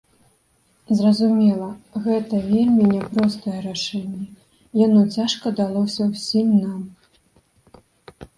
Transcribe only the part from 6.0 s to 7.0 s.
ўсім нам.